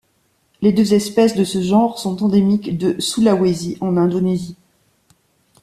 [0.63, 4.57] Les deux espèces de ce genre sont endémiques de Sulawesi en Indonésie.